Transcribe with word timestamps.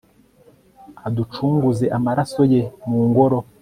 aducunguze 1.07 1.85
amaraso 1.97 2.41
ye, 2.53 2.61
mu 2.87 2.99
ngoro 3.07 3.37